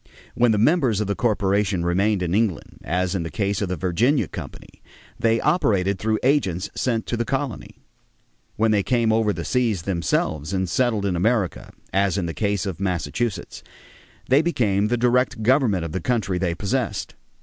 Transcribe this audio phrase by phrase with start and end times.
[0.33, 3.75] When the members of the corporation remained in England, as in the case of the
[3.75, 4.81] Virginia Company,
[5.19, 7.77] they operated through agents sent to the colony.
[8.55, 12.65] When they came over the seas themselves and settled in America, as in the case
[12.65, 13.61] of Massachusetts,
[14.27, 17.13] they became the direct government of the country they possessed.